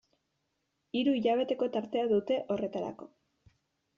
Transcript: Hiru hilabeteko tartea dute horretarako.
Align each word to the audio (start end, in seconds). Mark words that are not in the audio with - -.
Hiru 0.99 1.13
hilabeteko 1.17 1.69
tartea 1.77 2.07
dute 2.13 2.39
horretarako. 2.55 3.09